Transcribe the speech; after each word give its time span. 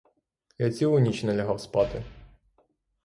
Я 0.57 0.69
цілу 0.71 0.99
ніч 0.99 1.23
не 1.23 1.35
лягав 1.35 1.61
спати. 1.61 2.03